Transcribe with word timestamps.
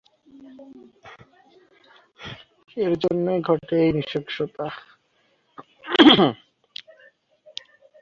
এর 2.77 2.93
জন্যই 3.03 3.39
ঘটে 3.49 3.75
এই 3.85 3.91
নৃশংসতা। 3.95 4.65